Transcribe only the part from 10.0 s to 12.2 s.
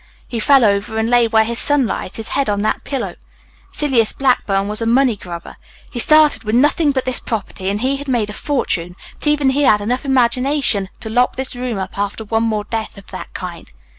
imagination to lock this room up